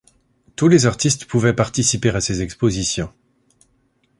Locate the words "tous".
0.55-0.67